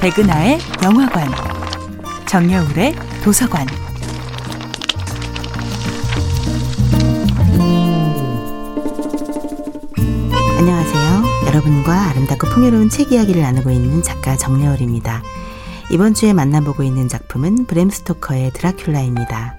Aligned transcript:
백은하의 0.00 0.60
영화관, 0.84 1.28
정여울의 2.28 2.94
도서관. 3.24 3.66
안녕하세요. 10.56 11.48
여러분과 11.48 12.10
아름답고 12.10 12.46
풍요로운 12.46 12.88
책 12.90 13.10
이야기를 13.10 13.42
나누고 13.42 13.70
있는 13.70 14.04
작가 14.04 14.36
정여울입니다. 14.36 15.20
이번 15.90 16.14
주에 16.14 16.32
만나보고 16.32 16.84
있는 16.84 17.08
작품은 17.08 17.66
브램 17.66 17.90
스토커의 17.90 18.52
드라큘라입니다. 18.52 19.56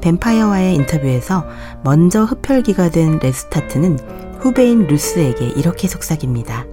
뱀파이어와의 0.00 0.74
인터뷰에서 0.74 1.46
먼저 1.82 2.24
흡혈귀가 2.24 2.88
된 2.88 3.18
레스타트는 3.18 3.98
후배인 4.40 4.86
루스에게 4.86 5.48
이렇게 5.48 5.86
속삭입니다. 5.86 6.64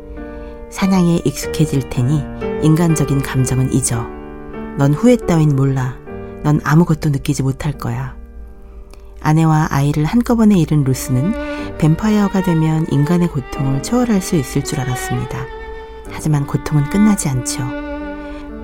사냥에 0.72 1.22
익숙해질 1.26 1.90
테니 1.90 2.24
인간적인 2.64 3.22
감정은 3.22 3.74
잊어. 3.74 4.08
넌 4.78 4.94
후회 4.94 5.18
따윈 5.18 5.56
몰라. 5.56 5.98
넌 6.44 6.60
아무것도 6.64 7.10
느끼지 7.10 7.44
못할 7.44 7.74
거야. 7.74 8.16
아내와 9.20 9.68
아이를 9.70 10.06
한꺼번에 10.06 10.58
잃은 10.58 10.84
루스는 10.84 11.78
뱀파이어가 11.78 12.42
되면 12.42 12.88
인간의 12.90 13.28
고통을 13.28 13.84
초월할 13.84 14.22
수 14.22 14.36
있을 14.36 14.64
줄 14.64 14.80
알았습니다. 14.80 15.46
하지만 16.10 16.48
고통은 16.48 16.86
끝나지 16.90 17.30
않죠. 17.30 17.62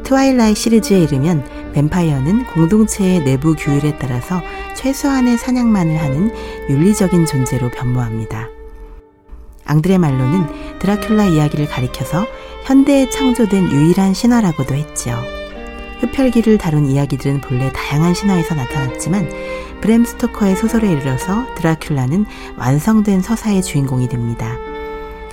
트와일라잇 0.04 0.56
시리즈에 0.56 1.00
이르면 1.00 1.74
뱀파이어는 1.74 2.46
공동체의 2.48 3.24
내부 3.26 3.56
규율에 3.56 3.98
따라서 4.00 4.42
최소한의 4.76 5.38
사냥만을 5.38 5.98
하는 5.98 6.34
윤리적인 6.70 7.26
존재로 7.26 7.70
변모합니다. 7.70 8.48
앙드레 9.66 9.98
말로는 9.98 10.67
드라큘라 10.80 11.32
이야기를 11.34 11.68
가리켜서 11.68 12.28
현대에 12.64 13.10
창조된 13.10 13.72
유일한 13.72 14.14
신화라고도 14.14 14.76
했지요. 14.76 15.22
흡혈귀를 16.00 16.58
다룬 16.58 16.86
이야기들은 16.86 17.42
본래 17.42 17.72
다양한 17.72 18.14
신화에서 18.14 18.56
나타났지만 18.56 19.30
브램 19.82 20.06
스토커의 20.06 20.56
소설에 20.56 20.92
이르러서 20.92 21.46
드라큘라는 21.56 22.26
완성된 22.58 23.22
서사의 23.22 23.64
주인공이 23.64 24.10
됩니다. 24.10 24.58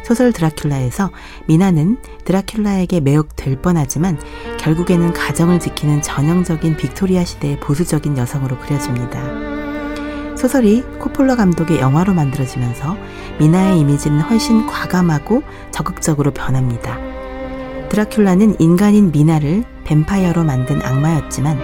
소설 0.04 0.32
드라큘라에서 0.32 1.10
미나는 1.46 1.96
드라큘라에게 2.24 3.00
매혹될 3.02 3.62
뻔하지만 3.62 4.18
결국에는 4.58 5.12
가정을 5.12 5.60
지키는 5.60 6.02
전형적인 6.02 6.76
빅토리아 6.76 7.24
시대의 7.24 7.58
보수적인 7.60 8.18
여성으로 8.18 8.58
그려집니다. 8.58 9.53
소설이 10.44 10.82
코폴라 10.98 11.36
감독의 11.36 11.80
영화로 11.80 12.12
만들어지면서 12.12 12.98
미나의 13.38 13.80
이미지는 13.80 14.20
훨씬 14.20 14.66
과감하고 14.66 15.42
적극적으로 15.70 16.32
변합니다. 16.32 16.98
드라큘라는 17.88 18.56
인간인 18.58 19.10
미나를 19.10 19.64
뱀파이어로 19.84 20.44
만든 20.44 20.82
악마였지만 20.82 21.58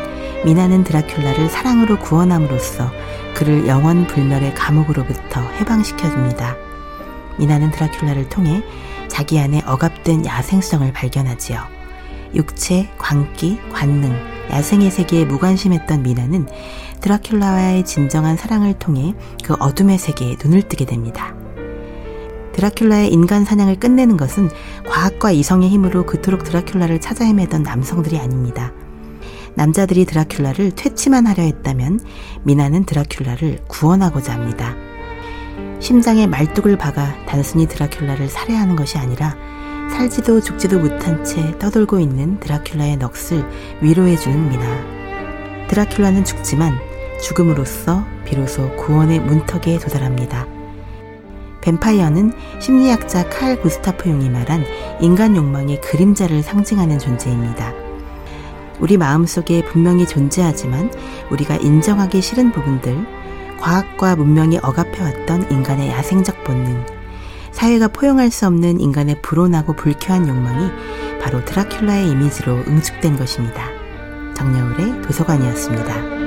미나는 0.47 0.85
드라큘라를 0.85 1.51
사랑으로 1.51 1.99
구원함으로써 1.99 2.91
그를 3.35 3.67
영원 3.67 4.07
불멸의 4.07 4.55
감옥으로부터 4.55 5.43
해방시켜줍니다. 5.61 6.57
미나는 7.39 7.73
드라큘라를 7.73 8.31
통해 8.31 8.63
자기 9.09 9.39
안에 9.39 9.61
억압된 9.67 10.25
야생성을 10.25 10.91
발견하지요. 10.95 11.61
육체, 12.35 12.89
광기, 12.97 13.61
관능, 13.73 14.17
야생의 14.51 14.91
세계에 14.91 15.27
무관심했던 15.27 16.03
미나는 16.03 16.47
드라큘라와의 17.01 17.85
진정한 17.87 18.37
사랑을 18.37 18.75
통해 18.75 19.15
그 19.45 19.55
어둠의 19.55 19.99
세계에 19.99 20.37
눈을 20.43 20.63
뜨게 20.63 20.85
됩니다. 20.85 21.35
드라큘라의 22.53 23.13
인간 23.13 23.45
사냥을 23.45 23.81
끝내는 23.81 24.17
것은 24.17 24.51
과학과 24.87 25.31
이성의 25.31 25.69
힘으로 25.71 26.05
그토록 26.05 26.45
드라큘라를 26.45 27.01
찾아 27.01 27.25
헤매던 27.25 27.63
남성들이 27.63 28.19
아닙니다. 28.19 28.73
남자들이 29.55 30.05
드라큘라를 30.05 30.73
퇴치만 30.77 31.27
하려 31.27 31.43
했다면 31.43 32.01
미나는 32.43 32.85
드라큘라를 32.85 33.67
구원하고자 33.69 34.33
합니다. 34.33 34.75
심장에 35.81 36.27
말뚝을 36.27 36.77
박아 36.77 37.25
단순히 37.27 37.67
드라큘라를 37.67 38.29
살해하는 38.29 38.77
것이 38.77 38.99
아니라 38.99 39.37
살지도 39.91 40.41
죽지도 40.41 40.79
못한 40.79 41.25
채 41.25 41.59
떠돌고 41.59 41.99
있는 41.99 42.39
드라큘라의 42.41 42.99
넋을 42.99 43.49
위로해주는 43.81 44.49
미나. 44.49 44.65
드라큘라는 45.69 46.25
죽지만 46.25 46.90
죽음으로써 47.21 48.05
비로소 48.25 48.75
구원의 48.77 49.21
문턱에 49.21 49.79
도달합니다. 49.79 50.47
뱀파이어는 51.61 52.33
심리학자 52.61 53.29
칼 53.29 53.61
구스타프 53.61 54.09
용이 54.09 54.31
말한 54.31 54.65
인간 55.01 55.37
욕망의 55.37 55.81
그림자를 55.81 56.43
상징하는 56.43 56.99
존재입니다. 56.99 57.75
우리 58.81 58.97
마음속에 58.97 59.63
분명히 59.65 60.07
존재하지만 60.07 60.91
우리가 61.31 61.57
인정하기 61.57 62.23
싫은 62.23 62.53
부분들, 62.53 62.97
과학과 63.61 64.17
문명이 64.17 64.59
억압해왔던 64.63 65.51
인간의 65.51 65.91
야생적 65.91 66.45
본능, 66.45 66.83
사회가 67.53 67.89
포용할 67.89 68.31
수 68.31 68.47
없는 68.47 68.81
인간의 68.81 69.21
불온하고 69.21 69.75
불쾌한 69.75 70.27
욕망이 70.29 70.71
바로 71.21 71.45
드라큘라의 71.45 72.11
이미지로 72.11 72.55
응축된 72.55 73.19
것입니다. 73.19 73.69
정여울의 74.35 75.03
도서관이었습니다. 75.03 76.20